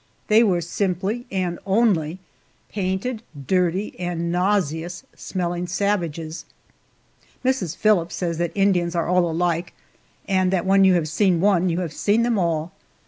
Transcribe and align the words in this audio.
They 0.29 0.41
were 0.41 0.61
simply, 0.61 1.27
and 1.29 1.59
only, 1.63 2.17
painted, 2.69 3.21
dirty, 3.45 3.93
and 3.99 4.31
nauseous 4.31 5.03
smelling 5.15 5.67
savages! 5.67 6.45
Mrs. 7.45 7.77
Phillips 7.77 8.15
says 8.15 8.39
that 8.39 8.51
Indians 8.55 8.95
are 8.95 9.07
all 9.07 9.29
alike 9.29 9.73
that 10.27 10.65
when 10.65 10.83
you 10.85 10.95
have 10.95 11.07
seen 11.07 11.39
one 11.39 11.69
you 11.69 11.81
have 11.81 11.93
seen 11.93 12.25
all. 12.35 12.71